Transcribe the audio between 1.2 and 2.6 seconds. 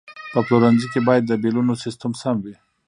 د بیلونو سیستم سم وي.